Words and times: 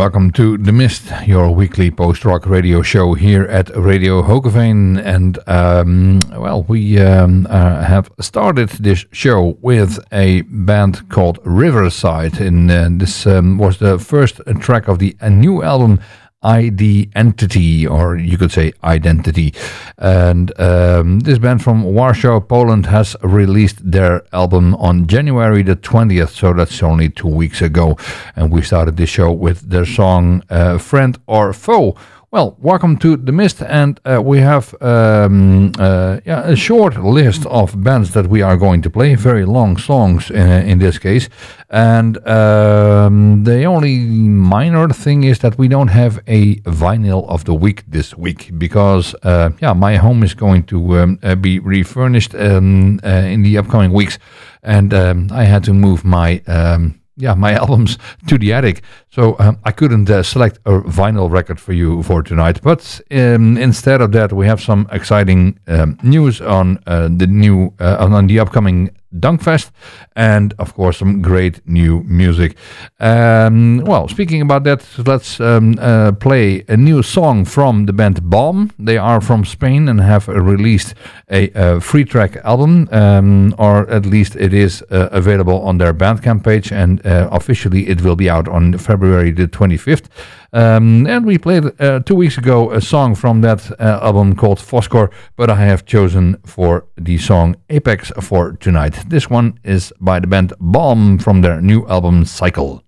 Welcome 0.00 0.30
to 0.30 0.56
The 0.56 0.72
Mist, 0.72 1.12
your 1.26 1.54
weekly 1.54 1.90
post-rock 1.90 2.46
radio 2.46 2.80
show 2.80 3.12
here 3.12 3.44
at 3.44 3.68
Radio 3.76 4.22
Hogeveen. 4.22 4.98
And, 4.98 5.38
um, 5.46 6.20
well, 6.40 6.62
we 6.62 6.98
um, 6.98 7.46
uh, 7.50 7.82
have 7.82 8.10
started 8.18 8.70
this 8.70 9.04
show 9.12 9.58
with 9.60 9.98
a 10.10 10.40
band 10.40 11.10
called 11.10 11.38
Riverside. 11.44 12.40
And 12.40 12.70
uh, 12.70 12.88
this 12.92 13.26
um, 13.26 13.58
was 13.58 13.76
the 13.76 13.98
first 13.98 14.40
track 14.60 14.88
of 14.88 15.00
the 15.00 15.14
new 15.28 15.62
album 15.62 16.00
ID 16.42 17.10
Entity, 17.14 17.86
or 17.86 18.16
you 18.16 18.38
could 18.38 18.50
say 18.50 18.72
Identity. 18.82 19.54
And 19.98 20.58
um, 20.58 21.20
this 21.20 21.38
band 21.38 21.62
from 21.62 21.84
Warsaw, 21.84 22.40
Poland, 22.40 22.86
has 22.86 23.14
released 23.22 23.90
their 23.90 24.22
album 24.32 24.74
on 24.76 25.06
January 25.06 25.62
the 25.62 25.76
20th, 25.76 26.30
so 26.30 26.52
that's 26.54 26.82
only 26.82 27.10
two 27.10 27.28
weeks 27.28 27.60
ago. 27.60 27.98
And 28.36 28.50
we 28.50 28.62
started 28.62 28.96
the 28.96 29.06
show 29.06 29.32
with 29.32 29.68
their 29.68 29.84
song 29.84 30.42
uh, 30.48 30.78
Friend 30.78 31.18
or 31.26 31.52
Foe 31.52 31.96
well, 32.32 32.56
welcome 32.60 32.96
to 32.96 33.16
The 33.16 33.32
Mist, 33.32 33.60
and 33.60 33.98
uh, 34.04 34.22
we 34.22 34.38
have 34.38 34.72
um, 34.80 35.72
uh, 35.80 36.20
yeah, 36.24 36.42
a 36.44 36.54
short 36.54 36.96
list 36.96 37.44
of 37.46 37.82
bands 37.82 38.12
that 38.12 38.28
we 38.28 38.40
are 38.40 38.56
going 38.56 38.82
to 38.82 38.90
play, 38.90 39.16
very 39.16 39.44
long 39.44 39.76
songs 39.76 40.30
uh, 40.30 40.34
in 40.34 40.78
this 40.78 40.96
case. 40.96 41.28
And 41.70 42.24
um, 42.28 43.42
the 43.42 43.64
only 43.64 43.98
minor 43.98 44.88
thing 44.90 45.24
is 45.24 45.40
that 45.40 45.58
we 45.58 45.66
don't 45.66 45.88
have 45.88 46.22
a 46.28 46.56
vinyl 46.60 47.28
of 47.28 47.46
the 47.46 47.54
week 47.54 47.82
this 47.88 48.16
week 48.16 48.52
because 48.56 49.12
uh, 49.24 49.50
yeah, 49.60 49.72
my 49.72 49.96
home 49.96 50.22
is 50.22 50.34
going 50.34 50.62
to 50.64 50.98
um, 50.98 51.18
uh, 51.24 51.34
be 51.34 51.58
refurnished 51.58 52.36
um, 52.36 53.00
uh, 53.02 53.08
in 53.08 53.42
the 53.42 53.58
upcoming 53.58 53.92
weeks, 53.92 54.20
and 54.62 54.94
um, 54.94 55.30
I 55.32 55.44
had 55.44 55.64
to 55.64 55.74
move 55.74 56.04
my 56.04 56.42
um, 56.46 56.99
yeah, 57.20 57.34
my 57.34 57.52
albums 57.62 57.98
to 58.26 58.38
the 58.38 58.52
attic. 58.52 58.82
So 59.10 59.36
um, 59.38 59.58
I 59.64 59.72
couldn't 59.72 60.08
uh, 60.10 60.22
select 60.22 60.58
a 60.64 60.80
vinyl 60.80 61.30
record 61.30 61.60
for 61.60 61.72
you 61.72 62.02
for 62.02 62.22
tonight. 62.22 62.60
But 62.62 63.00
um, 63.10 63.56
instead 63.56 64.00
of 64.00 64.12
that, 64.12 64.32
we 64.32 64.46
have 64.46 64.60
some 64.60 64.88
exciting 64.90 65.58
um, 65.66 65.98
news 66.02 66.40
on 66.40 66.78
uh, 66.86 67.08
the 67.08 67.26
new 67.26 67.72
uh, 67.80 67.96
on 68.00 68.26
the 68.26 68.40
upcoming 68.40 68.90
Dunkfest, 69.18 69.70
and 70.14 70.54
of 70.58 70.74
course 70.74 70.98
some 70.98 71.20
great 71.20 71.60
new 71.66 72.02
music. 72.04 72.56
Um, 72.98 73.82
well, 73.84 74.08
speaking 74.08 74.40
about 74.40 74.64
that, 74.64 74.86
let's 75.06 75.40
um, 75.40 75.76
uh, 75.80 76.12
play 76.12 76.64
a 76.68 76.76
new 76.76 77.02
song 77.02 77.44
from 77.44 77.86
the 77.86 77.92
band 77.92 78.30
Bomb. 78.30 78.70
They 78.78 78.98
are 78.98 79.20
from 79.20 79.44
Spain 79.44 79.88
and 79.88 80.00
have 80.00 80.28
released 80.28 80.94
a, 81.30 81.50
a 81.54 81.80
free 81.80 82.04
track 82.04 82.36
album, 82.44 82.88
um, 82.92 83.54
or 83.58 83.88
at 83.90 84.06
least 84.06 84.36
it 84.36 84.52
is 84.54 84.82
uh, 84.90 85.08
available 85.10 85.60
on 85.62 85.78
their 85.78 85.92
Bandcamp 85.92 86.44
page, 86.44 86.72
and 86.72 87.04
uh, 87.04 87.28
officially 87.32 87.88
it 87.88 88.02
will 88.02 88.16
be 88.16 88.30
out 88.30 88.48
on 88.48 88.78
February 88.78 89.30
the 89.32 89.48
25th. 89.48 90.06
Um, 90.52 91.06
and 91.06 91.24
we 91.24 91.38
played 91.38 91.64
uh, 91.80 92.00
two 92.00 92.16
weeks 92.16 92.38
ago 92.38 92.72
a 92.72 92.80
song 92.80 93.14
from 93.14 93.40
that 93.42 93.70
uh, 93.80 94.00
album 94.02 94.34
called 94.34 94.58
Foscor, 94.58 95.10
but 95.36 95.48
I 95.50 95.56
have 95.56 95.86
chosen 95.86 96.36
for 96.44 96.86
the 96.96 97.18
song 97.18 97.56
Apex 97.68 98.10
for 98.20 98.52
tonight. 98.52 99.04
This 99.08 99.30
one 99.30 99.58
is 99.62 99.92
by 100.00 100.20
the 100.20 100.26
band 100.26 100.52
Bomb 100.60 101.18
from 101.18 101.42
their 101.42 101.60
new 101.60 101.86
album 101.86 102.24
Cycle. 102.24 102.82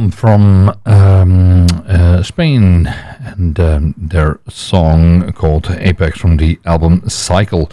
Bomb 0.00 0.10
from 0.10 0.80
um, 0.86 1.66
uh, 1.86 2.22
Spain 2.22 2.86
and 2.86 3.60
um, 3.60 3.94
their 3.98 4.40
song 4.48 5.30
called 5.32 5.70
Apex 5.70 6.18
from 6.18 6.38
the 6.38 6.58
album 6.64 7.06
Cycle. 7.08 7.70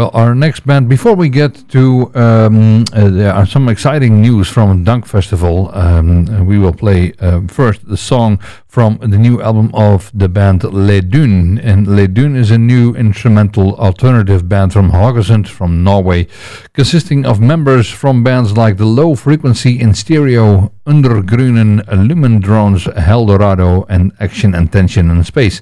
Well, 0.00 0.10
our 0.14 0.34
next 0.34 0.66
band, 0.66 0.88
before 0.88 1.14
we 1.14 1.28
get 1.28 1.68
to, 1.68 2.10
um, 2.14 2.86
uh, 2.94 3.10
there 3.10 3.34
are 3.34 3.44
some 3.44 3.68
exciting 3.68 4.22
news 4.22 4.48
from 4.48 4.82
Dunk 4.82 5.04
Festival. 5.04 5.70
Um, 5.74 6.46
we 6.46 6.56
will 6.56 6.72
play 6.72 7.12
uh, 7.20 7.42
first 7.48 7.86
the 7.86 7.98
song 7.98 8.38
from 8.66 8.96
the 9.02 9.18
new 9.18 9.42
album 9.42 9.70
of 9.74 10.10
the 10.14 10.30
band 10.30 10.64
Les 10.64 11.02
Dunes. 11.02 11.60
And 11.62 11.86
Les 11.86 12.06
Dunes 12.06 12.38
is 12.38 12.50
a 12.50 12.56
new 12.56 12.94
instrumental 12.94 13.76
alternative 13.76 14.48
band 14.48 14.72
from 14.72 14.90
Haugesund, 14.90 15.48
from 15.48 15.84
Norway, 15.84 16.28
consisting 16.72 17.26
of 17.26 17.38
members 17.38 17.90
from 17.90 18.24
bands 18.24 18.56
like 18.56 18.78
the 18.78 18.86
Low 18.86 19.14
Frequency 19.14 19.78
in 19.78 19.92
Stereo, 19.92 20.72
Undergrunen, 20.86 21.86
Lumen 22.08 22.40
Drones, 22.40 22.84
Heldorado, 22.84 23.84
and 23.90 24.12
Action 24.18 24.54
and 24.54 24.72
Tension 24.72 25.10
in 25.10 25.22
Space. 25.24 25.60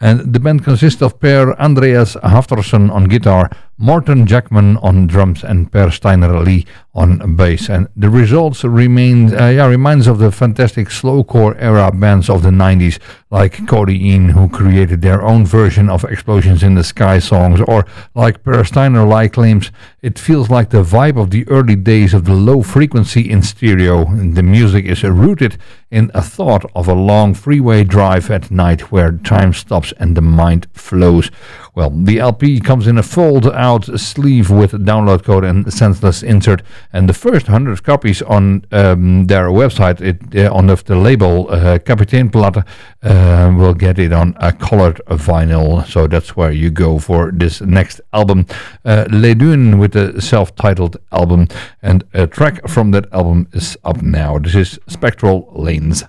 And 0.00 0.34
the 0.34 0.40
band 0.40 0.64
consists 0.64 1.00
of 1.00 1.18
Per 1.20 1.52
Andreas 1.54 2.16
Haftorson 2.16 2.90
on 2.90 3.04
guitar, 3.04 3.48
Morten 3.78 4.26
Jackman 4.26 4.78
on 4.78 5.06
drums 5.06 5.44
and 5.44 5.70
Per 5.70 5.90
Steinar 5.90 6.42
Lie 6.42 6.64
on 6.94 7.36
bass. 7.36 7.68
And 7.68 7.88
the 7.94 8.08
results 8.08 8.64
remain, 8.64 9.34
uh, 9.34 9.48
yeah, 9.48 9.66
reminds 9.66 10.06
of 10.06 10.18
the 10.18 10.32
fantastic 10.32 10.88
slowcore 10.88 11.54
era 11.58 11.92
bands 11.92 12.30
of 12.30 12.42
the 12.42 12.48
90s, 12.48 12.98
like 13.30 13.66
Codeine, 13.66 14.30
who 14.30 14.48
created 14.48 15.02
their 15.02 15.22
own 15.22 15.44
version 15.44 15.90
of 15.90 16.04
Explosions 16.04 16.62
in 16.62 16.74
the 16.74 16.82
Sky 16.82 17.18
songs, 17.18 17.60
or 17.60 17.84
like 18.14 18.42
Per 18.42 18.64
Steinar 18.64 19.06
Lie 19.06 19.28
claims, 19.28 19.70
it 20.00 20.18
feels 20.18 20.48
like 20.48 20.70
the 20.70 20.82
vibe 20.82 21.20
of 21.20 21.30
the 21.30 21.46
early 21.48 21.76
days 21.76 22.14
of 22.14 22.24
the 22.24 22.32
low 22.32 22.62
frequency 22.62 23.28
in 23.28 23.42
stereo. 23.42 24.06
The 24.06 24.42
music 24.42 24.86
is 24.86 25.02
rooted 25.02 25.58
in 25.90 26.10
a 26.14 26.22
thought 26.22 26.64
of 26.74 26.88
a 26.88 26.94
long 26.94 27.34
freeway 27.34 27.84
drive 27.84 28.30
at 28.30 28.50
night 28.50 28.90
where 28.90 29.12
time 29.12 29.52
stops 29.52 29.92
and 29.98 30.16
the 30.16 30.22
mind 30.22 30.66
flows. 30.72 31.30
Well, 31.76 31.90
the 31.90 32.20
LP 32.20 32.58
comes 32.58 32.86
in 32.86 32.96
a 32.96 33.02
fold 33.02 33.46
out 33.48 33.84
sleeve 34.00 34.48
with 34.48 34.72
download 34.72 35.24
code 35.24 35.44
and 35.44 35.70
senseless 35.70 36.22
insert. 36.22 36.62
And 36.90 37.06
the 37.06 37.12
first 37.12 37.48
100 37.48 37.82
copies 37.82 38.22
on 38.22 38.64
um, 38.72 39.26
their 39.26 39.48
website, 39.48 40.00
it, 40.00 40.34
uh, 40.34 40.54
on 40.54 40.68
the, 40.68 40.76
the 40.76 40.96
label 40.96 41.50
uh, 41.50 41.78
Kapiteinplatte, 41.78 42.66
uh, 43.02 43.54
will 43.54 43.74
get 43.74 43.98
it 43.98 44.10
on 44.10 44.34
a 44.40 44.54
colored 44.54 45.02
vinyl. 45.08 45.86
So 45.86 46.06
that's 46.06 46.34
where 46.34 46.50
you 46.50 46.70
go 46.70 46.98
for 46.98 47.30
this 47.30 47.60
next 47.60 48.00
album. 48.14 48.46
Uh, 48.82 49.04
Les 49.10 49.34
Dunes 49.34 49.76
with 49.76 49.92
the 49.92 50.18
self 50.22 50.56
titled 50.56 50.96
album. 51.12 51.46
And 51.82 52.04
a 52.14 52.26
track 52.26 52.66
from 52.66 52.92
that 52.92 53.12
album 53.12 53.48
is 53.52 53.76
up 53.84 54.00
now. 54.00 54.38
This 54.38 54.54
is 54.54 54.78
Spectral 54.88 55.52
Lanes. 55.54 56.04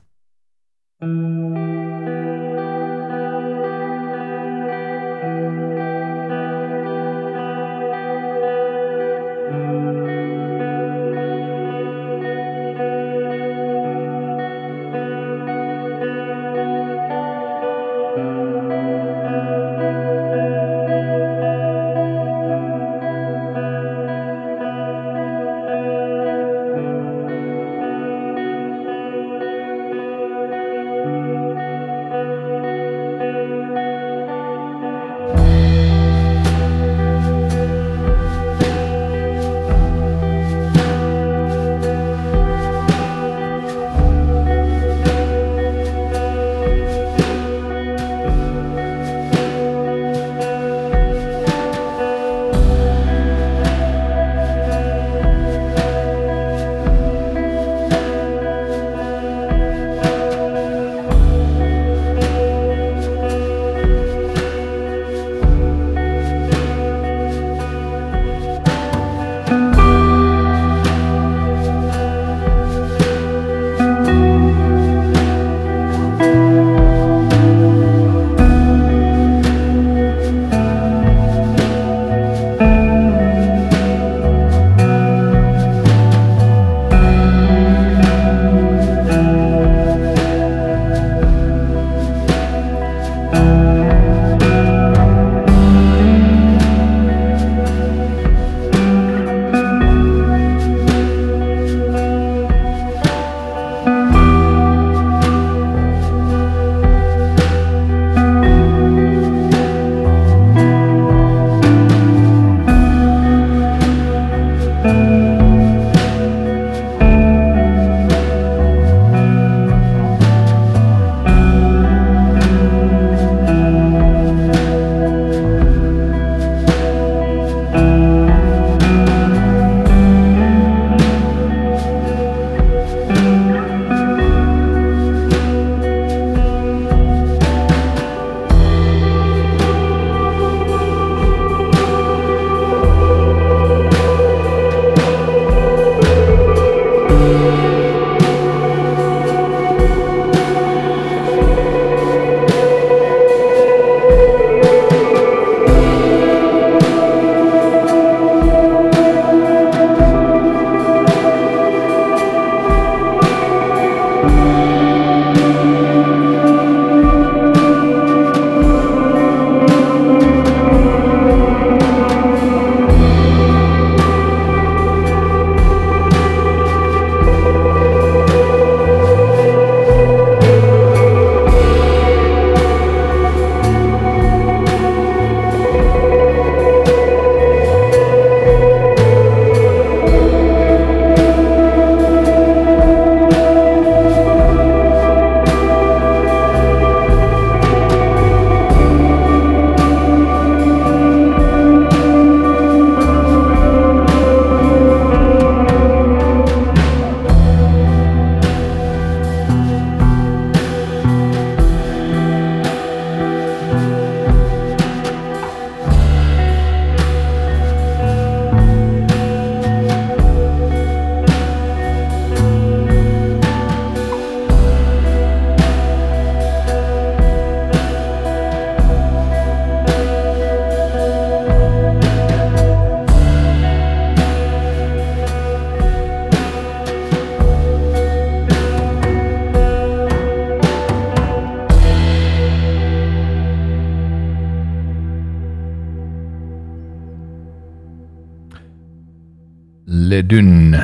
Les 250.17 250.23
Dunes. 250.23 250.75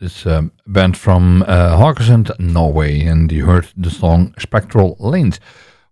This 0.00 0.24
um, 0.24 0.52
band 0.66 0.96
from 0.96 1.42
uh, 1.42 1.76
Norway, 2.38 3.04
and 3.04 3.30
you 3.30 3.44
heard 3.44 3.68
the 3.76 3.90
song 3.90 4.34
Spectral 4.38 4.96
Lanes. 4.98 5.38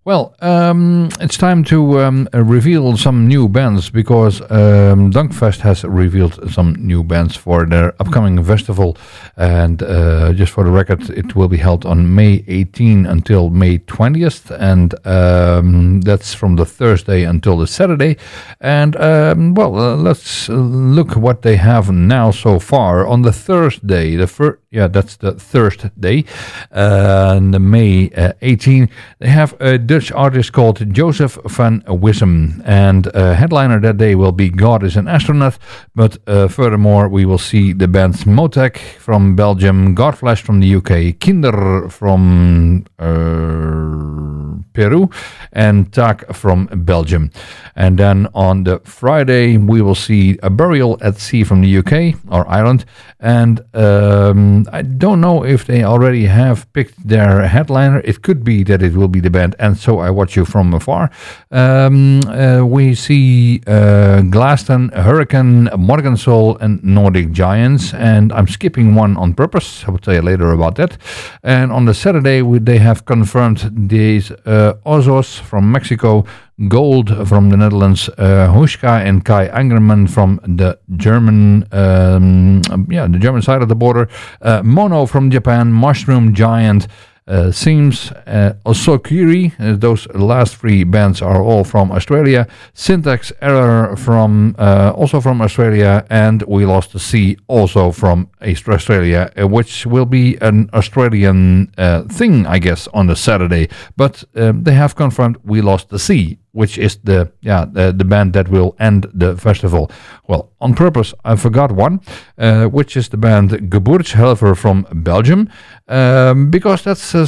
Well, 0.07 0.37
um, 0.40 1.09
it's 1.19 1.37
time 1.37 1.64
to 1.64 1.99
um, 1.99 2.29
reveal 2.33 2.97
some 2.97 3.27
new 3.27 3.49
bands 3.49 3.90
because 3.90 4.40
um, 4.42 5.11
Dunkfest 5.11 5.59
has 5.62 5.83
revealed 5.83 6.49
some 6.53 6.77
new 6.77 7.03
bands 7.03 7.35
for 7.35 7.66
their 7.66 7.92
upcoming 7.99 8.40
festival. 8.45 8.97
And 9.37 9.83
uh, 9.83 10.33
just 10.33 10.53
for 10.53 10.62
the 10.62 10.71
record, 10.71 11.11
it 11.11 11.35
will 11.35 11.49
be 11.49 11.57
held 11.57 11.85
on 11.85 12.14
May 12.14 12.45
18 12.47 13.05
until 13.05 13.51
May 13.51 13.79
20th, 13.79 14.57
and 14.61 14.95
um, 15.05 16.03
that's 16.03 16.33
from 16.33 16.55
the 16.55 16.64
Thursday 16.64 17.25
until 17.25 17.59
the 17.59 17.66
Saturday. 17.66 18.16
And 18.61 18.95
um, 18.95 19.55
well, 19.55 19.77
uh, 19.77 19.97
let's 19.97 20.49
look 20.49 21.16
what 21.16 21.42
they 21.42 21.57
have 21.57 21.90
now 21.90 22.31
so 22.31 22.61
far. 22.61 23.05
On 23.09 23.23
the 23.23 23.33
Thursday, 23.33 24.14
the 24.14 24.29
first 24.29 24.61
yeah, 24.77 24.89
that's 24.89 25.17
the 25.17 25.33
Thursday, 25.33 26.25
uh, 26.71 27.41
May 27.41 28.11
uh, 28.11 28.35
18. 28.43 28.91
They 29.21 29.29
have 29.29 29.59
a 29.59 29.79
Dutch 29.79 30.12
artist 30.12 30.53
called 30.53 30.93
Joseph 30.93 31.39
van 31.47 31.81
Wissem, 31.87 32.62
and 32.67 33.07
uh, 33.15 33.33
headliner 33.33 33.81
that 33.81 33.97
day 33.97 34.15
will 34.15 34.33
be 34.33 34.51
God 34.51 34.85
is 34.85 34.97
an 34.97 35.09
Astronaut. 35.09 35.59
But 35.95 36.19
uh, 36.27 36.49
furthermore, 36.49 37.09
we 37.09 37.25
will 37.25 37.39
see 37.39 37.73
the 37.73 37.89
bands 37.89 38.25
Motek 38.25 38.77
from 38.99 39.35
Belgium, 39.35 39.97
Godflesh 39.97 40.43
from 40.43 40.61
the 40.61 40.75
UK, 40.75 41.19
Kinder 41.19 41.89
from 41.89 42.85
uh, 42.99 44.62
Peru, 44.75 45.09
and 45.53 45.91
Tak 45.91 46.35
from 46.35 46.67
Belgium. 46.85 47.31
And 47.75 47.99
then 47.99 48.29
on 48.35 48.65
the 48.65 48.81
Friday, 48.85 49.57
we 49.57 49.81
will 49.81 49.95
see 49.95 50.39
a 50.43 50.51
burial 50.51 50.99
at 51.01 51.19
sea 51.19 51.45
from 51.45 51.62
the 51.62 51.79
UK 51.79 52.21
or 52.31 52.47
Ireland, 52.47 52.85
and 53.21 53.61
um, 53.75 54.65
I 54.72 54.83
don't 54.83 55.20
know 55.20 55.44
if 55.44 55.64
they 55.64 55.85
already 55.85 56.26
have 56.26 56.70
picked 56.72 57.09
their 57.09 57.46
headliner. 57.46 58.00
It 58.05 58.22
could 58.22 58.44
be 58.44 58.62
that 58.64 58.83
it 58.83 58.94
will 58.94 59.09
be 59.09 59.20
the 59.20 59.31
band, 59.31 59.55
and 59.59 59.76
so 59.76 59.98
I 59.98 60.11
watch 60.11 60.37
you 60.37 60.44
from 60.44 60.74
afar. 60.74 61.11
Um, 61.50 62.20
uh, 62.26 62.64
we 62.64 62.94
see 62.94 63.61
uh, 63.66 64.22
Glaston, 64.31 64.92
Hurricane, 64.92 65.68
Morgan 65.76 66.16
Soul, 66.16 66.57
and 66.59 66.83
Nordic 66.83 67.33
Giants, 67.33 67.94
and 67.94 68.33
I'm 68.33 68.46
skipping 68.48 68.94
one 68.94 69.16
on 69.16 69.35
purpose. 69.35 69.85
I 69.87 69.90
will 69.90 69.98
tell 69.98 70.14
you 70.14 70.22
later 70.22 70.52
about 70.52 70.76
that. 70.76 70.98
And 71.42 71.72
on 71.72 71.85
the 71.85 71.94
Saturday, 71.94 72.42
they 72.59 72.79
have 72.79 73.05
confirmed 73.05 73.70
these 73.88 74.31
uh, 74.31 74.74
Ozos 74.85 75.40
from 75.40 75.70
Mexico. 75.70 76.24
Gold 76.69 77.29
from 77.29 77.51
the 77.51 77.57
Netherlands, 77.59 78.09
uh, 78.16 78.49
Hushka 78.51 79.05
and 79.05 79.23
Kai 79.23 79.49
Angerman 79.49 80.09
from 80.09 80.40
the 80.42 80.79
German, 80.97 81.69
um, 81.71 82.62
yeah, 82.88 83.07
the 83.07 83.19
German 83.19 83.42
side 83.42 83.61
of 83.61 83.69
the 83.69 83.77
border, 83.77 84.09
uh, 84.40 84.62
Mono 84.62 85.05
from 85.05 85.31
Japan, 85.31 85.71
Mushroom 85.71 86.35
Giant, 86.35 86.88
uh, 87.29 87.51
Seams, 87.51 88.12
uh, 88.27 88.55
Osokiri, 88.64 89.53
uh, 89.59 89.77
those 89.77 90.07
last 90.14 90.57
three 90.57 90.85
bands 90.85 91.21
are 91.21 91.42
all 91.42 91.64
from 91.64 91.90
Australia. 91.90 92.47
Syntax 92.73 93.33
Error 93.42 93.97
from 93.97 94.55
uh, 94.59 94.92
also 94.95 95.21
from 95.21 95.42
Australia, 95.42 96.07
and 96.09 96.42
We 96.42 96.64
Lost 96.64 96.92
the 96.92 97.01
Sea 97.01 97.37
also 97.49 97.90
from 97.90 98.31
Australia, 98.40 99.31
uh, 99.38 99.49
which 99.49 99.87
will 99.87 100.07
be 100.07 100.37
an 100.40 100.71
Australian 100.73 101.73
uh, 101.77 102.03
thing, 102.05 102.47
I 102.47 102.59
guess, 102.61 102.88
on 102.95 103.09
the 103.09 103.16
Saturday. 103.16 103.69
But 103.97 104.25
um, 104.37 104.62
they 104.62 104.75
have 104.75 104.95
confirmed 104.95 105.38
We 105.45 105.61
Lost 105.61 105.88
the 105.88 105.99
Sea 105.99 106.38
which 106.57 106.79
is 106.79 106.97
the 107.05 107.31
yeah 107.42 107.66
the, 107.71 107.92
the 107.92 108.05
band 108.05 108.33
that 108.33 108.49
will 108.49 108.75
end 108.79 109.07
the 109.12 109.37
festival. 109.37 109.90
Well, 110.27 110.51
on 110.59 110.75
purpose, 110.75 111.14
I 111.25 111.37
forgot 111.37 111.71
one, 111.71 112.01
uh, 112.38 112.64
which 112.66 112.97
is 112.97 113.11
the 113.11 113.19
band 113.19 113.51
Geburtshelfer 113.51 114.57
from 114.57 114.87
Belgium, 114.90 115.51
um, 115.87 116.51
because 116.51 116.83
that's 116.83 117.14
a, 117.14 117.27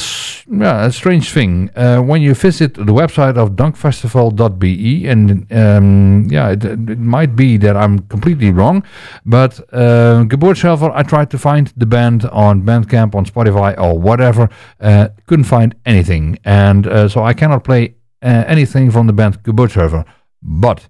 yeah, 0.51 0.87
a 0.87 0.93
strange 0.93 1.31
thing. 1.31 1.71
Uh, 1.77 2.01
when 2.01 2.23
you 2.23 2.35
visit 2.35 2.75
the 2.75 2.95
website 3.03 3.37
of 3.37 3.51
dunkfestival.be, 3.51 5.07
and 5.07 5.53
um, 5.53 6.27
yeah, 6.31 6.49
it, 6.49 6.65
it, 6.65 6.99
might 6.99 7.37
be 7.37 7.59
that 7.59 7.77
I'm 7.77 7.99
completely 8.09 8.51
wrong, 8.51 8.83
but 9.27 9.61
uh, 9.73 10.25
Geburtshelfer, 10.25 10.91
I 10.95 11.03
tried 11.03 11.31
to 11.31 11.39
find 11.39 11.71
the 11.77 11.87
band 11.87 12.25
on 12.33 12.63
Bandcamp, 12.63 13.15
on 13.15 13.27
Spotify, 13.27 13.79
or 13.79 13.99
whatever, 13.99 14.49
uh, 14.81 15.09
couldn't 15.27 15.45
find 15.45 15.75
anything, 15.85 16.39
and 16.45 16.87
uh, 16.87 17.09
so 17.09 17.23
I 17.23 17.35
cannot 17.35 17.63
play 17.63 17.95
anything 18.23 18.91
from 18.91 19.07
the 19.07 19.13
band 19.13 19.43
Geburtshelfer. 19.43 20.05
But 20.43 20.89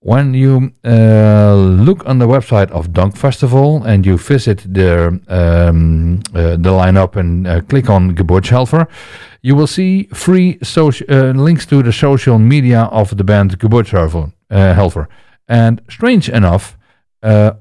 when 0.00 0.32
you 0.32 0.72
uh, 0.84 1.54
look 1.54 2.06
on 2.06 2.18
the 2.18 2.26
website 2.26 2.70
of 2.70 2.92
Dunk 2.92 3.16
Festival 3.16 3.82
and 3.82 4.06
you 4.06 4.16
visit 4.16 4.62
their 4.72 5.08
um, 5.28 6.20
uh, 6.34 6.56
the 6.56 6.70
lineup 6.70 7.16
and 7.16 7.46
uh, 7.46 7.60
click 7.62 7.90
on 7.90 8.14
Geburtshelfer, 8.14 8.86
you 9.42 9.56
will 9.56 9.66
see 9.66 10.04
free 10.14 10.58
uh, 10.76 11.32
links 11.34 11.66
to 11.66 11.82
the 11.82 11.92
social 11.92 12.38
media 12.38 12.82
of 12.92 13.16
the 13.16 13.24
band 13.24 13.58
Geburtshelfer. 13.58 14.32
Helfer. 14.50 15.08
And 15.46 15.82
strange 15.90 16.30
enough, 16.30 16.78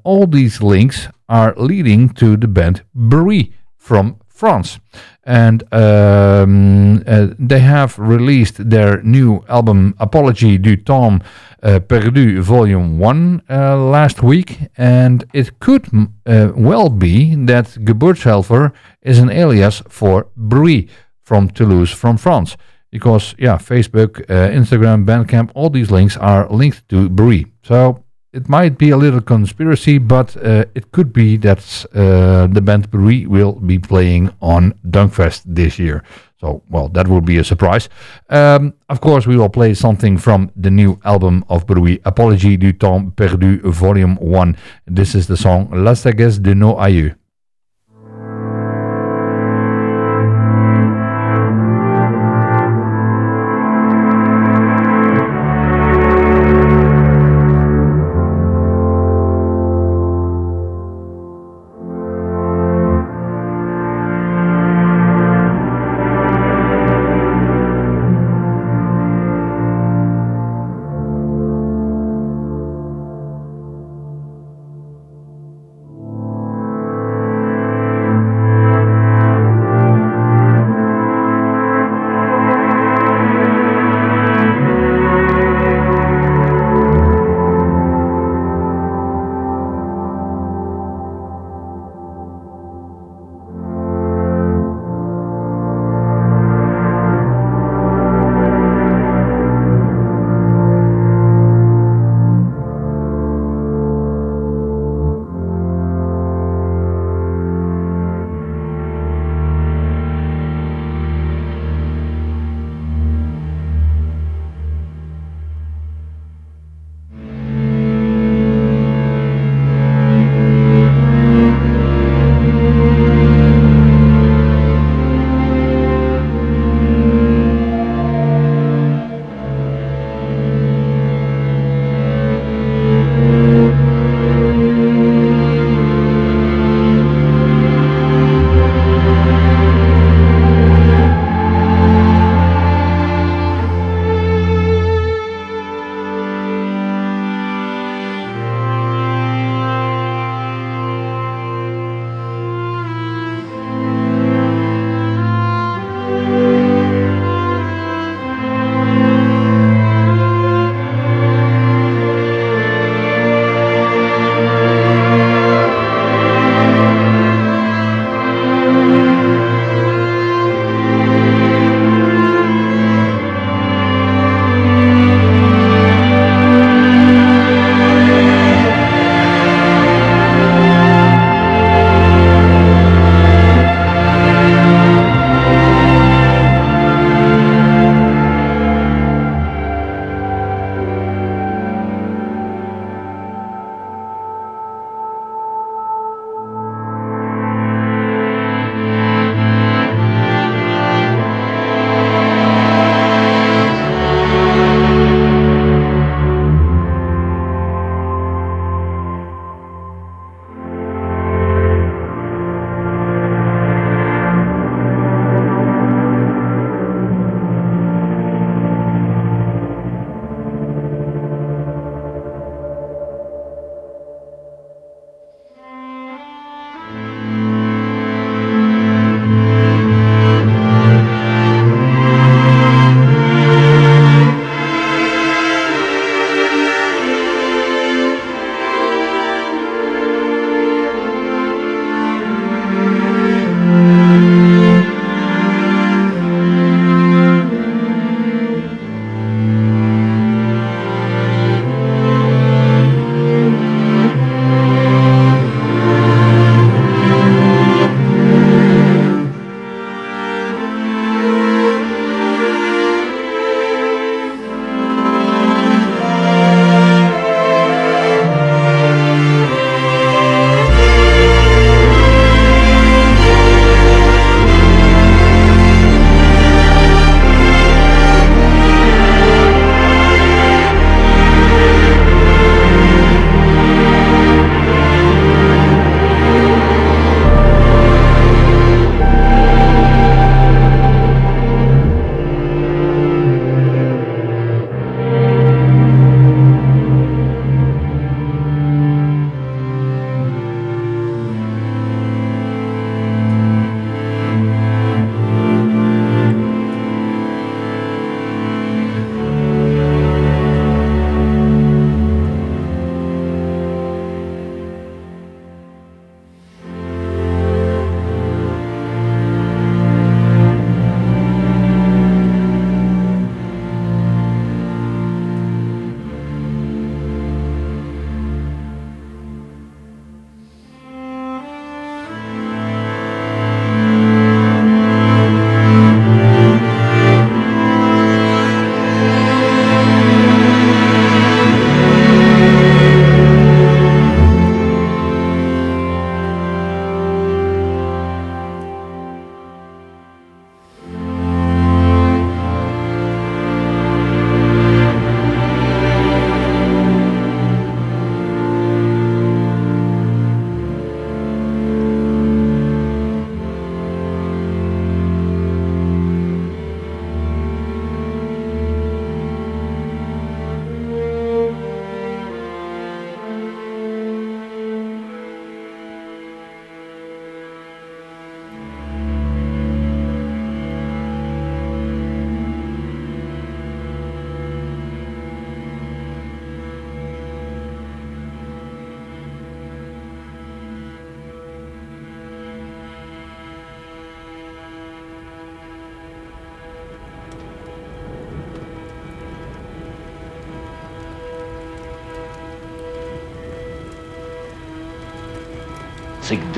all 0.03 0.27
these 0.27 0.61
links 0.61 1.07
are 1.27 1.53
leading 1.57 2.09
to 2.09 2.37
the 2.37 2.47
band 2.47 2.83
Bruit 2.93 3.51
from 3.77 4.19
France 4.37 4.79
and 5.27 5.61
um, 5.73 7.03
uh, 7.05 7.27
they 7.37 7.59
have 7.59 7.99
released 7.99 8.69
their 8.69 9.01
new 9.03 9.43
album 9.49 9.93
Apologie 9.99 10.57
du 10.57 10.77
Temps 10.77 11.21
uh, 11.63 11.79
Perdu 11.79 12.41
Volume 12.41 12.97
1 12.97 13.41
uh, 13.49 13.77
last 13.77 14.23
week, 14.23 14.57
and 14.77 15.25
it 15.33 15.59
could 15.59 15.85
uh, 16.25 16.51
well 16.55 16.89
be 16.89 17.35
that 17.35 17.65
Geburtshelfer 17.83 18.71
is 19.01 19.19
an 19.19 19.29
alias 19.29 19.83
for 19.89 20.27
Bruit 20.37 20.89
from 21.23 21.49
Toulouse, 21.49 21.91
from 21.91 22.17
France. 22.17 22.55
Because, 22.89 23.35
yeah, 23.37 23.57
Facebook, 23.57 24.21
uh, 24.29 24.49
Instagram, 24.49 25.05
Bandcamp, 25.05 25.51
all 25.55 25.69
these 25.69 25.91
links 25.91 26.15
are 26.15 26.47
linked 26.49 26.87
to 26.87 27.09
Bruit. 27.09 27.47
So 27.63 28.05
it 28.37 28.47
might 28.47 28.77
be 28.77 28.91
a 28.91 28.97
little 28.97 29.19
conspiracy, 29.21 29.97
but 29.97 30.37
uh, 30.37 30.65
it 30.75 30.91
could 30.91 31.11
be 31.11 31.37
that 31.37 31.85
uh, 31.93 32.45
the 32.47 32.61
band 32.61 32.91
Bruit 32.91 33.27
will 33.27 33.53
be 33.53 33.79
playing 33.79 34.31
on 34.41 34.73
Dunkfest 34.85 35.41
this 35.45 35.79
year. 35.79 36.03
So, 36.39 36.61
well, 36.69 36.87
that 36.89 37.07
would 37.07 37.25
be 37.25 37.39
a 37.39 37.43
surprise. 37.43 37.89
Um, 38.29 38.75
of 38.89 39.01
course, 39.01 39.25
we 39.25 39.35
will 39.35 39.49
play 39.49 39.73
something 39.73 40.19
from 40.19 40.51
the 40.55 40.69
new 40.69 40.99
album 41.03 41.43
of 41.49 41.65
Bruit, 41.65 41.99
Apologie 42.03 42.57
du 42.57 42.73
Temps 42.73 43.11
Perdu, 43.15 43.59
Volume 43.63 44.17
1. 44.17 44.55
This 44.85 45.15
is 45.15 45.25
the 45.25 45.35
song 45.35 45.69
La 45.73 45.95
Sagesse 45.95 46.39
de 46.39 46.53
nos 46.53 46.77
aïeux. 46.77 47.15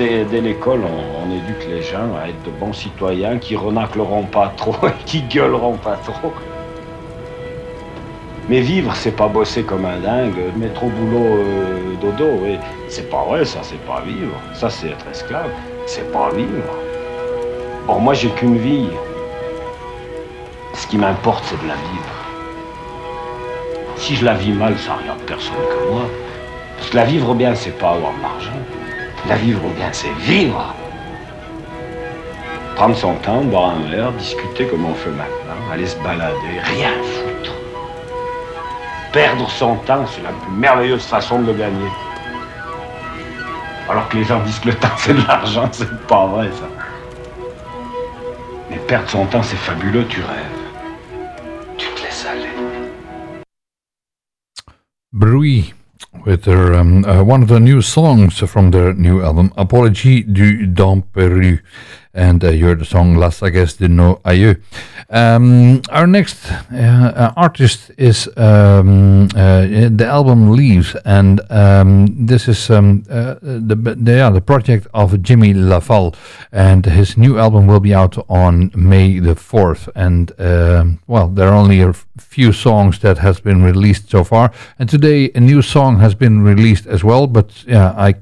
Dès, 0.00 0.40
l'école, 0.40 0.80
on, 0.84 1.30
éduque 1.30 1.66
les 1.68 1.82
gens 1.82 2.16
à 2.16 2.28
être 2.28 2.42
de 2.44 2.50
bons 2.50 2.72
citoyens 2.72 3.38
qui 3.38 3.54
renacleront 3.54 4.24
pas 4.24 4.52
trop 4.56 4.74
et 4.86 5.04
qui 5.04 5.22
gueuleront 5.22 5.76
pas 5.76 5.96
trop. 5.96 6.32
Mais 8.48 8.60
vivre, 8.60 8.94
c'est 8.96 9.14
pas 9.14 9.28
bosser 9.28 9.62
comme 9.62 9.84
un 9.84 9.98
dingue, 10.00 10.36
mettre 10.56 10.84
au 10.84 10.88
boulot 10.88 11.36
euh, 11.38 11.94
dodo. 12.00 12.30
C'est 12.88 13.08
pas 13.08 13.24
vrai, 13.24 13.44
ça, 13.44 13.60
c'est 13.62 13.80
pas 13.84 14.00
vivre. 14.00 14.34
Ça, 14.54 14.70
c'est 14.70 14.88
être 14.88 15.06
esclave. 15.10 15.50
C'est 15.86 16.10
pas 16.10 16.30
vivre. 16.30 16.74
Or, 17.86 18.00
moi, 18.00 18.14
j'ai 18.14 18.30
qu'une 18.30 18.56
vie. 18.56 18.88
Ce 20.74 20.86
qui 20.86 20.96
m'importe, 20.96 21.44
c'est 21.44 21.62
de 21.62 21.68
la 21.68 21.74
vivre. 21.74 22.14
Si 23.96 24.16
je 24.16 24.24
la 24.24 24.34
vis 24.34 24.52
mal, 24.52 24.76
ça 24.78 24.94
regarde 24.94 25.20
personne 25.20 25.54
que 25.54 25.92
moi. 25.92 26.02
Parce 26.76 26.90
que 26.90 26.96
la 26.96 27.04
vivre 27.04 27.34
bien, 27.34 27.54
c'est 27.54 27.78
pas 27.78 27.90
avoir 27.90 28.12
de 28.14 28.22
l'argent. 28.22 28.60
La 29.28 29.36
vivre 29.36 29.68
bien, 29.76 29.92
c'est 29.92 30.12
vivre. 30.18 30.74
Prendre 32.74 32.96
son 32.96 33.14
temps, 33.16 33.42
boire 33.42 33.70
un 33.76 33.90
verre, 33.90 34.12
discuter 34.12 34.66
comme 34.66 34.86
on 34.86 34.94
fait 34.94 35.10
maintenant, 35.10 35.70
aller 35.72 35.86
se 35.86 35.96
balader, 35.98 36.60
rien 36.64 36.92
foutre. 37.02 37.52
Perdre 39.12 39.50
son 39.50 39.76
temps, 39.76 40.06
c'est 40.06 40.22
la 40.22 40.30
plus 40.30 40.52
merveilleuse 40.52 41.04
façon 41.04 41.40
de 41.40 41.48
le 41.48 41.58
gagner. 41.58 41.90
Alors 43.88 44.08
que 44.08 44.16
les 44.16 44.24
gens 44.24 44.40
disent 44.44 44.60
que 44.60 44.68
le 44.68 44.74
temps 44.74 44.96
c'est 44.96 45.14
de 45.14 45.26
l'argent, 45.26 45.68
c'est 45.72 46.06
pas 46.06 46.26
vrai 46.26 46.48
ça. 46.52 46.68
Mais 48.70 48.78
perdre 48.78 49.10
son 49.10 49.26
temps, 49.26 49.42
c'est 49.42 49.56
fabuleux, 49.56 50.06
tu 50.06 50.20
rêves. 50.20 51.26
Tu 51.76 51.86
te 51.88 52.02
laisses 52.02 52.26
aller. 52.26 53.44
Bruit 55.12 55.74
with 56.24 56.44
their, 56.44 56.74
um, 56.74 57.04
uh, 57.04 57.22
one 57.22 57.42
of 57.42 57.48
the 57.48 57.60
new 57.60 57.80
songs 57.82 58.38
from 58.38 58.70
their 58.70 58.94
new 58.94 59.22
album, 59.22 59.52
Apologie 59.56 60.22
du 60.22 60.66
temps 60.66 61.02
perdu. 61.12 61.60
And 62.12 62.42
uh, 62.42 62.50
you 62.50 62.66
heard 62.66 62.80
the 62.80 62.84
song 62.84 63.14
La 63.14 63.30
Sagesse 63.30 63.76
de 63.76 63.88
Nos 63.88 64.20
Aïeux. 64.24 64.56
Um, 65.10 65.82
our 65.90 66.06
next 66.06 66.50
uh, 66.72 66.76
uh, 66.76 67.32
artist 67.36 67.90
is 67.98 68.28
um, 68.36 69.28
uh, 69.34 69.66
the 69.66 70.06
Album 70.06 70.52
Leaf's, 70.52 70.96
and 71.04 71.40
um, 71.50 72.26
this 72.26 72.48
is 72.48 72.70
um, 72.70 73.02
the, 73.02 73.96
the, 73.96 74.12
yeah, 74.12 74.30
the 74.30 74.40
project 74.40 74.86
of 74.94 75.20
Jimmy 75.22 75.52
LaValle, 75.52 76.12
and 76.52 76.86
his 76.86 77.16
new 77.16 77.38
album 77.38 77.66
will 77.66 77.80
be 77.80 77.92
out 77.94 78.24
on 78.28 78.70
May 78.74 79.18
the 79.18 79.34
4th. 79.34 79.88
And 79.94 80.32
um, 80.40 81.00
well, 81.08 81.28
there 81.28 81.48
are 81.48 81.54
only 81.54 81.80
a 81.80 81.92
few 82.18 82.52
songs 82.52 83.00
that 83.00 83.18
has 83.18 83.40
been 83.40 83.62
released 83.62 84.10
so 84.10 84.22
far, 84.22 84.52
and 84.78 84.88
today 84.88 85.30
a 85.34 85.40
new 85.40 85.62
song 85.62 85.98
has 85.98 86.14
been 86.14 86.42
released 86.42 86.86
as 86.86 87.02
well. 87.02 87.26
But 87.26 87.64
yeah, 87.66 87.94
I 87.96 88.14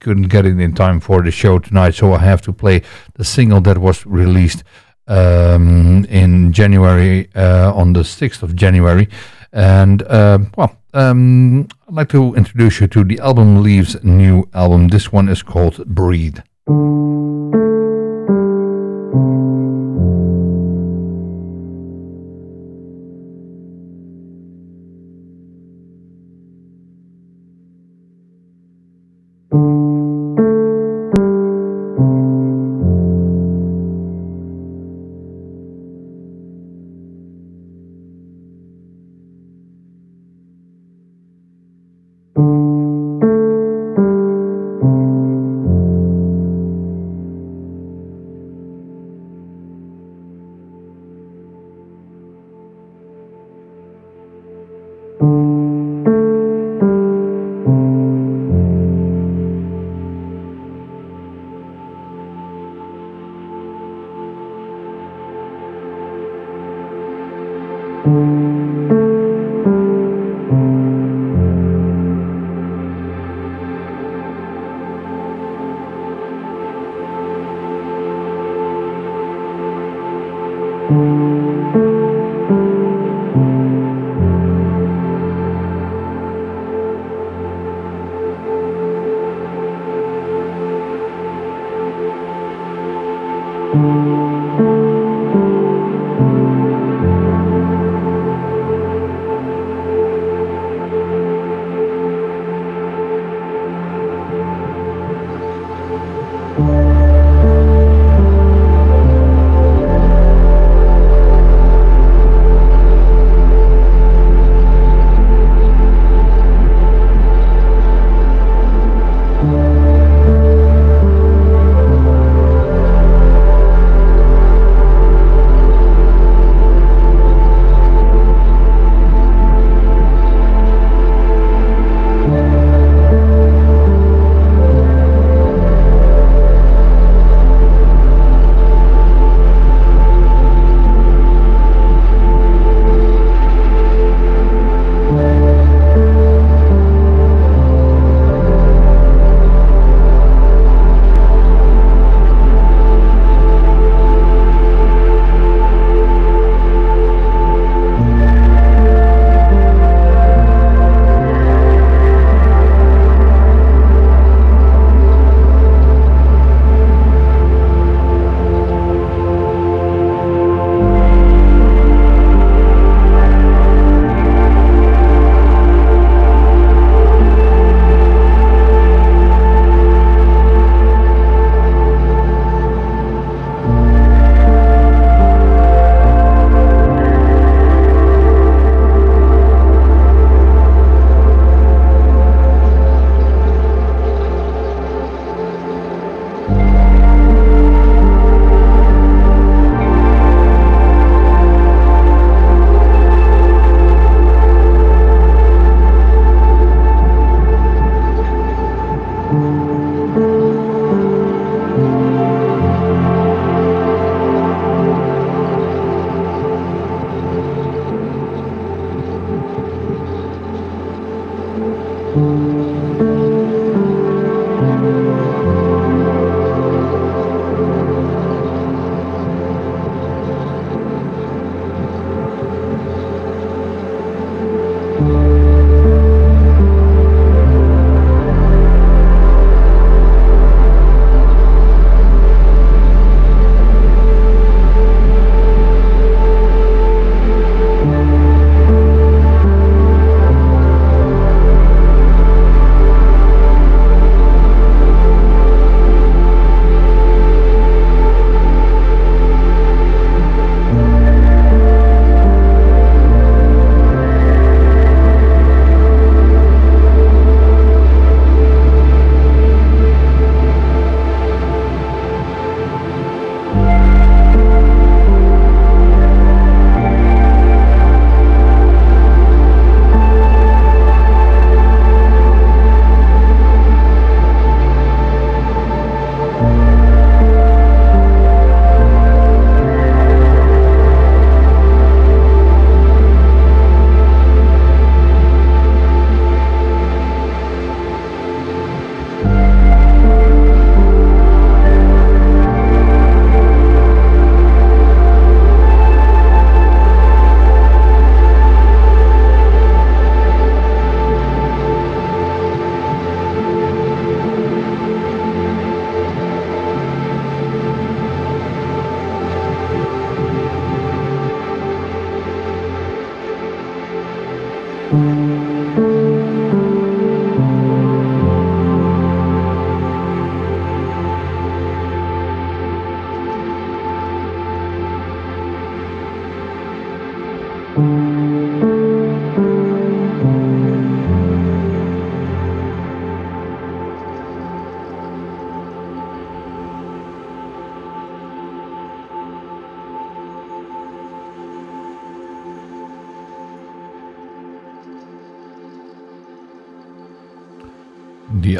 couldn't 0.00 0.28
get 0.28 0.46
it 0.46 0.58
in 0.58 0.74
time 0.74 1.00
for 1.00 1.22
the 1.22 1.30
show 1.30 1.58
tonight, 1.58 1.94
so 1.94 2.12
I 2.12 2.18
have 2.18 2.42
to 2.42 2.52
play 2.52 2.82
the 3.14 3.24
single 3.24 3.60
that 3.62 3.78
was 3.78 4.04
released 4.06 4.64
um, 5.06 6.04
in 6.06 6.52
January, 6.52 7.28
uh, 7.34 7.72
on 7.74 7.92
the 7.92 8.00
6th 8.00 8.42
of 8.42 8.56
January. 8.56 9.08
And, 9.52 10.02
uh, 10.02 10.38
well, 10.56 10.76
um, 10.94 11.68
I'd 11.88 11.94
like 11.94 12.08
to 12.10 12.34
introduce 12.34 12.80
you 12.80 12.86
to 12.88 13.04
the 13.04 13.18
Album 13.20 13.62
Leaf's 13.62 14.02
new 14.02 14.48
album. 14.54 14.88
This 14.88 15.12
one 15.12 15.28
is 15.28 15.42
called 15.42 15.84
Breathe. 15.86 16.38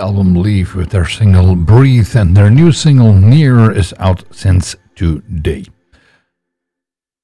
Album 0.04 0.34
Leave 0.34 0.74
with 0.74 0.90
their 0.90 1.06
single 1.06 1.56
Breathe, 1.56 2.14
and 2.14 2.36
their 2.36 2.50
new 2.50 2.72
single 2.72 3.14
Near 3.14 3.72
is 3.72 3.94
out 3.98 4.22
since 4.30 4.76
today. 4.94 5.64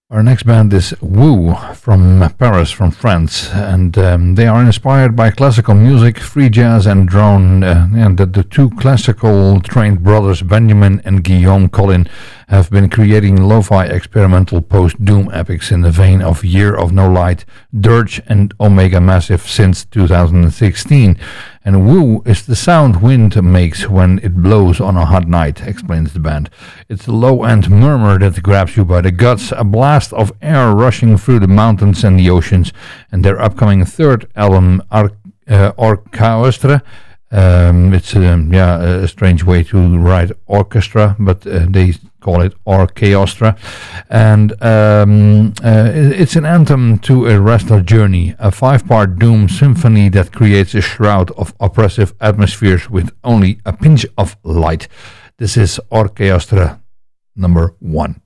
Our 0.08 0.22
next 0.22 0.44
band 0.44 0.72
is 0.72 0.94
Woo 1.02 1.54
from 1.74 2.02
Paris, 2.38 2.70
from 2.70 2.90
France, 2.90 3.50
and 3.50 3.96
um, 3.98 4.34
they 4.34 4.46
are 4.46 4.64
inspired 4.64 5.14
by 5.14 5.30
classical 5.30 5.74
music, 5.74 6.18
free 6.18 6.48
jazz, 6.48 6.86
and 6.86 7.06
drone. 7.06 7.62
Uh, 7.62 7.86
and 7.94 8.16
the, 8.16 8.24
the, 8.24 8.44
two 8.44 8.70
classical 8.70 9.60
trained 9.60 10.02
brothers, 10.02 10.40
Benjamin 10.40 11.02
and 11.04 11.22
Guillaume 11.22 11.68
Collin, 11.68 12.08
have 12.50 12.68
been 12.68 12.90
creating 12.90 13.40
lo-fi 13.40 13.84
experimental 13.84 14.60
post-doom 14.60 15.30
epics 15.32 15.70
in 15.70 15.82
the 15.82 15.90
vein 15.90 16.20
of 16.20 16.44
Year 16.44 16.74
of 16.74 16.92
No 16.92 17.08
Light, 17.08 17.44
Dirge, 17.72 18.20
and 18.26 18.52
Omega 18.58 19.00
Massif 19.00 19.48
since 19.48 19.84
2016. 19.84 21.16
And 21.64 21.86
woo 21.86 22.22
is 22.26 22.44
the 22.44 22.56
sound 22.56 23.00
wind 23.00 23.40
makes 23.40 23.88
when 23.88 24.18
it 24.24 24.34
blows 24.34 24.80
on 24.80 24.96
a 24.96 25.04
hot 25.04 25.28
night, 25.28 25.62
explains 25.62 26.12
the 26.12 26.18
band. 26.18 26.50
It's 26.88 27.06
a 27.06 27.12
low-end 27.12 27.70
murmur 27.70 28.18
that 28.18 28.42
grabs 28.42 28.76
you 28.76 28.84
by 28.84 29.02
the 29.02 29.12
guts, 29.12 29.52
a 29.56 29.62
blast 29.62 30.12
of 30.12 30.32
air 30.42 30.72
rushing 30.72 31.16
through 31.18 31.38
the 31.38 31.46
mountains 31.46 32.02
and 32.02 32.18
the 32.18 32.30
oceans, 32.30 32.72
and 33.12 33.24
their 33.24 33.40
upcoming 33.40 33.84
third 33.84 34.28
album, 34.34 34.82
Ar- 34.90 35.12
uh, 35.46 35.70
Orchaestra, 35.78 36.82
um, 37.30 37.94
it's 37.94 38.16
um, 38.16 38.52
yeah 38.52 38.80
a 38.80 39.08
strange 39.08 39.44
way 39.44 39.62
to 39.64 39.98
write 39.98 40.32
orchestra, 40.46 41.16
but 41.18 41.46
uh, 41.46 41.66
they 41.68 41.94
call 42.20 42.42
it 42.42 42.54
Orchestra, 42.64 43.56
and 44.10 44.52
um, 44.62 45.54
uh, 45.64 45.90
it's 45.94 46.36
an 46.36 46.44
anthem 46.44 46.98
to 46.98 47.26
a 47.26 47.40
restless 47.40 47.84
journey, 47.84 48.34
a 48.38 48.50
five-part 48.50 49.18
doom 49.18 49.48
symphony 49.48 50.08
that 50.10 50.32
creates 50.32 50.74
a 50.74 50.80
shroud 50.80 51.30
of 51.32 51.54
oppressive 51.60 52.14
atmospheres 52.20 52.90
with 52.90 53.10
only 53.24 53.58
a 53.64 53.72
pinch 53.72 54.04
of 54.18 54.36
light. 54.44 54.86
This 55.38 55.56
is 55.56 55.80
Orchestra 55.90 56.80
number 57.34 57.74
one. 57.80 58.20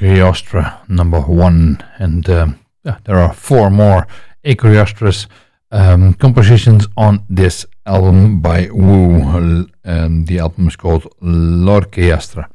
With 0.00 0.88
number 0.88 1.20
one. 1.20 1.82
And 1.98 2.28
um, 2.28 2.60
yeah, 2.84 2.98
there 3.04 3.18
are 3.18 3.32
four 3.32 3.70
more 3.70 4.06
Orchestras 4.44 5.26
um, 5.70 6.14
compositions 6.14 6.86
on 6.96 7.24
this 7.28 7.66
album 7.84 8.40
by 8.40 8.68
Wu. 8.70 9.68
And 9.84 10.26
the 10.26 10.38
album 10.38 10.68
is 10.68 10.76
called 10.76 11.06
L'Orchestra. 11.20 12.48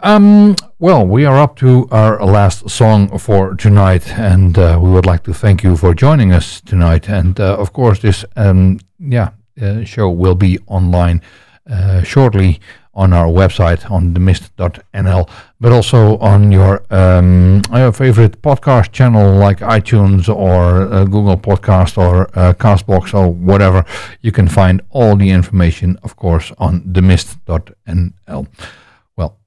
Um, 0.00 0.54
well, 0.78 1.04
we 1.04 1.24
are 1.24 1.38
up 1.38 1.56
to 1.56 1.88
our 1.90 2.24
last 2.24 2.70
song 2.70 3.18
for 3.18 3.56
tonight, 3.56 4.16
and 4.16 4.56
uh, 4.56 4.78
we 4.80 4.90
would 4.90 5.06
like 5.06 5.24
to 5.24 5.34
thank 5.34 5.64
you 5.64 5.76
for 5.76 5.92
joining 5.92 6.32
us 6.32 6.60
tonight. 6.60 7.08
And 7.08 7.40
uh, 7.40 7.56
of 7.56 7.72
course, 7.72 7.98
this 7.98 8.24
um, 8.36 8.78
yeah 9.00 9.30
uh, 9.60 9.82
show 9.82 10.08
will 10.08 10.36
be 10.36 10.60
online 10.68 11.20
uh, 11.68 12.02
shortly 12.02 12.60
on 12.94 13.12
our 13.12 13.26
website 13.26 13.90
on 13.90 14.14
themist.nl, 14.14 15.28
but 15.60 15.72
also 15.72 16.18
on 16.18 16.52
your, 16.52 16.82
um, 16.92 17.62
your 17.72 17.92
favorite 17.92 18.40
podcast 18.42 18.92
channel 18.92 19.34
like 19.36 19.58
iTunes 19.58 20.28
or 20.28 20.92
uh, 20.92 21.04
Google 21.04 21.36
Podcast 21.36 21.98
or 21.98 22.28
uh, 22.38 22.52
Castbox 22.54 23.12
or 23.14 23.28
whatever. 23.28 23.84
You 24.20 24.32
can 24.32 24.48
find 24.48 24.80
all 24.90 25.16
the 25.16 25.30
information, 25.30 25.98
of 26.02 26.16
course, 26.16 26.52
on 26.58 26.82
themist.nl. 26.82 28.46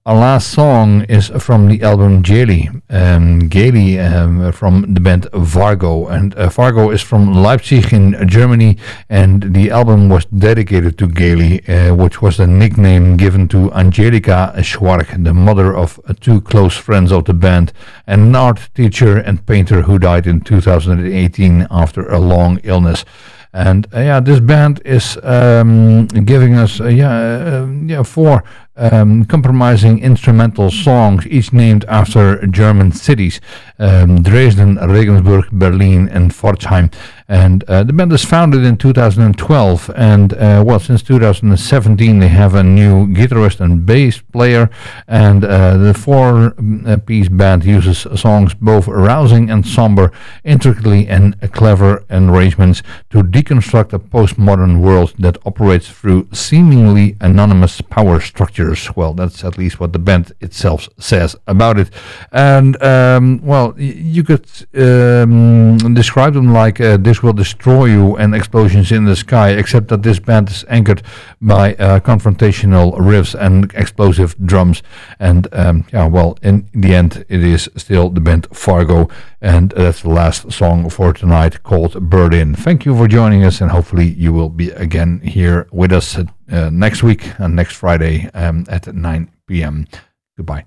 Our 0.03 0.15
last 0.15 0.49
song 0.49 1.03
is 1.03 1.27
from 1.27 1.67
the 1.67 1.83
album 1.83 2.23
Gaily. 2.23 2.71
Um, 2.89 3.37
Gaily 3.49 3.99
um, 3.99 4.51
from 4.51 4.95
the 4.95 4.99
band 4.99 5.27
Vargo. 5.31 6.09
And 6.09 6.33
uh, 6.33 6.49
Vargo 6.49 6.91
is 6.91 7.03
from 7.03 7.35
Leipzig 7.35 7.93
in 7.93 8.27
Germany. 8.27 8.77
And 9.09 9.53
the 9.53 9.69
album 9.69 10.09
was 10.09 10.25
dedicated 10.25 10.97
to 10.97 11.07
Gaily, 11.07 11.63
uh, 11.67 11.93
which 11.93 12.19
was 12.19 12.37
the 12.37 12.47
nickname 12.47 13.15
given 13.15 13.47
to 13.49 13.71
Angelika 13.73 14.55
Schwark, 14.63 15.23
the 15.23 15.35
mother 15.35 15.75
of 15.75 15.99
two 16.19 16.41
close 16.41 16.75
friends 16.75 17.11
of 17.11 17.25
the 17.25 17.35
band, 17.35 17.71
and 18.07 18.21
an 18.23 18.35
art 18.35 18.71
teacher 18.73 19.17
and 19.17 19.45
painter 19.45 19.83
who 19.83 19.99
died 19.99 20.25
in 20.25 20.41
2018 20.41 21.67
after 21.69 22.09
a 22.09 22.17
long 22.17 22.59
illness. 22.63 23.05
And 23.53 23.85
uh, 23.93 23.99
yeah, 23.99 24.19
this 24.19 24.39
band 24.39 24.81
is 24.83 25.17
um, 25.23 26.07
giving 26.07 26.55
us 26.55 26.79
uh, 26.79 26.87
yeah 26.87 27.11
uh, 27.11 27.67
yeah 27.85 28.01
four 28.01 28.43
um, 28.75 29.25
compromising 29.25 29.99
instrumental 29.99 30.71
songs, 30.71 31.27
each 31.27 31.51
named 31.51 31.85
after 31.85 32.45
German 32.47 32.91
cities 32.91 33.39
um, 33.81 34.21
Dresden, 34.21 34.75
Regensburg, 34.75 35.49
Berlin, 35.51 36.07
and 36.09 36.31
Pforzheim. 36.31 36.93
And 37.27 37.63
uh, 37.63 37.83
the 37.83 37.93
band 37.93 38.13
is 38.13 38.23
founded 38.23 38.63
in 38.63 38.77
2012, 38.77 39.91
and 39.95 40.33
uh, 40.33 40.63
well, 40.65 40.79
since 40.79 41.01
2017 41.01 42.19
they 42.19 42.27
have 42.27 42.55
a 42.55 42.63
new 42.63 43.07
guitarist 43.07 43.59
and 43.59 43.85
bass 43.85 44.19
player, 44.19 44.69
and 45.07 45.43
uh, 45.43 45.77
the 45.77 45.93
four-piece 45.93 47.27
uh, 47.27 47.29
band 47.29 47.63
uses 47.65 48.05
songs 48.19 48.53
both 48.53 48.87
arousing 48.87 49.49
and 49.49 49.65
somber, 49.65 50.11
intricately 50.43 51.07
and 51.07 51.39
clever 51.53 52.03
arrangements 52.09 52.83
to 53.09 53.23
deconstruct 53.23 53.93
a 53.93 53.99
postmodern 53.99 54.81
world 54.81 55.13
that 55.17 55.37
operates 55.45 55.89
through 55.89 56.27
seemingly 56.33 57.15
anonymous 57.21 57.81
power 57.81 58.19
structures. 58.19 58.60
Well, 58.95 59.13
that's 59.13 59.43
at 59.43 59.57
least 59.57 59.79
what 59.79 59.93
the 59.93 59.99
band 59.99 60.31
itself 60.41 60.89
says 60.97 61.35
about 61.47 61.77
it. 61.77 61.89
And 62.31 62.81
um, 62.81 63.39
well, 63.43 63.73
you 63.77 64.23
could 64.23 64.47
um, 64.75 65.77
describe 65.93 66.33
them 66.33 66.53
like 66.53 66.79
uh, 66.79 66.97
this 66.97 67.23
will 67.23 67.33
destroy 67.33 67.85
you 67.85 68.17
and 68.17 68.35
explosions 68.35 68.91
in 68.91 69.05
the 69.05 69.15
sky, 69.15 69.49
except 69.49 69.87
that 69.89 70.03
this 70.03 70.19
band 70.19 70.49
is 70.49 70.65
anchored 70.69 71.01
by 71.41 71.75
uh, 71.75 71.99
confrontational 71.99 72.97
riffs 72.97 73.35
and 73.35 73.71
explosive 73.73 74.35
drums. 74.45 74.83
And 75.19 75.47
um, 75.51 75.85
yeah, 75.93 76.07
well, 76.07 76.37
in 76.41 76.69
the 76.73 76.93
end, 76.93 77.25
it 77.29 77.43
is 77.43 77.69
still 77.75 78.09
the 78.09 78.21
band 78.21 78.47
Fargo, 78.51 79.09
and 79.41 79.71
that's 79.71 80.01
the 80.01 80.09
last 80.09 80.51
song 80.51 80.89
for 80.89 81.13
tonight 81.13 81.63
called 81.63 82.09
Berlin. 82.09 82.55
Thank 82.55 82.85
you 82.85 82.95
for 82.95 83.07
joining 83.07 83.43
us, 83.43 83.61
and 83.61 83.71
hopefully 83.71 84.07
you 84.07 84.33
will 84.33 84.49
be 84.49 84.69
again 84.71 85.19
here 85.21 85.67
with 85.71 85.91
us 85.91 86.17
uh, 86.51 86.69
next 86.69 87.01
week 87.01 87.23
and 87.39 87.55
next 87.55 87.75
Friday 87.75 88.29
um, 88.33 88.65
at 88.67 88.93
9 88.93 89.31
p.m. 89.47 89.87
Goodbye. 90.35 90.65